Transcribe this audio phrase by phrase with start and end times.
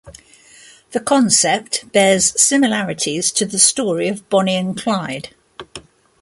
[0.93, 5.29] The concept bears similarities to the story of Bonnie and Clyde.